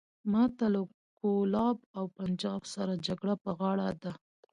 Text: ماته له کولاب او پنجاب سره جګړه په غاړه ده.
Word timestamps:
ماته 0.31 0.65
له 0.73 0.81
کولاب 1.19 1.77
او 1.97 2.05
پنجاب 2.17 2.61
سره 2.73 2.93
جګړه 3.07 3.33
په 3.43 3.49
غاړه 3.59 3.87
ده. 4.03 4.11